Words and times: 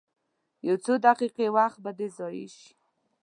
یو 0.67 0.77
څو 0.85 0.93
دقیقې 1.07 1.47
وخت 1.57 1.77
به 1.83 1.91
دې 1.97 2.07
ضایع 2.17 2.47
شي. 2.57 2.69